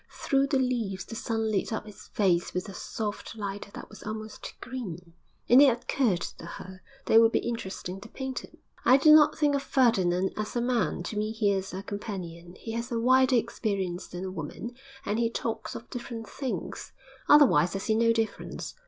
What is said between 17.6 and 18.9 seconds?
I see no difference.